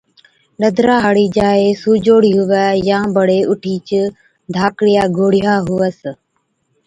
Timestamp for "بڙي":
3.15-3.39